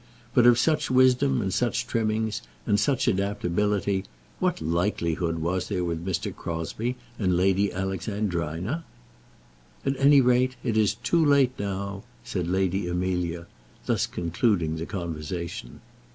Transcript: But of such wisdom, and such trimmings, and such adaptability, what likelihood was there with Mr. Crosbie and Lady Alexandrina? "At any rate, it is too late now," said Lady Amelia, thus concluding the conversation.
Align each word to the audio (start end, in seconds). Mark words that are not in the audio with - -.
But 0.33 0.47
of 0.47 0.57
such 0.57 0.89
wisdom, 0.89 1.43
and 1.43 1.53
such 1.53 1.85
trimmings, 1.85 2.41
and 2.65 2.79
such 2.79 3.07
adaptability, 3.07 4.03
what 4.39 4.59
likelihood 4.59 5.37
was 5.37 5.67
there 5.69 5.83
with 5.83 6.03
Mr. 6.03 6.35
Crosbie 6.35 6.95
and 7.19 7.37
Lady 7.37 7.71
Alexandrina? 7.71 8.83
"At 9.85 9.95
any 9.99 10.19
rate, 10.19 10.55
it 10.63 10.75
is 10.75 10.95
too 10.95 11.23
late 11.23 11.53
now," 11.59 12.01
said 12.23 12.47
Lady 12.47 12.87
Amelia, 12.87 13.45
thus 13.85 14.07
concluding 14.07 14.77
the 14.77 14.87
conversation. 14.87 15.81